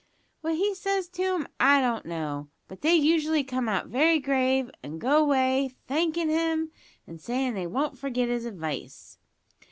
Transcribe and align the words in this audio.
What 0.39 0.55
he 0.55 0.73
says 0.73 1.07
to 1.09 1.21
'em 1.21 1.47
I 1.59 1.79
don't 1.79 2.07
know, 2.07 2.49
but 2.67 2.81
they 2.81 2.95
usually 2.95 3.43
come 3.43 3.69
out 3.69 3.85
very 3.89 4.17
grave, 4.17 4.71
an 4.81 4.97
go 4.97 5.19
away 5.23 5.75
thankin' 5.85 6.27
him, 6.27 6.71
and 7.05 7.21
sayin' 7.21 7.53
they 7.53 7.67
won't 7.67 7.99
forget 7.99 8.27
his 8.27 8.45
advice. 8.45 9.19